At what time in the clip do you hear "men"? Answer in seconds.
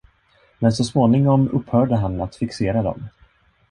0.59-0.71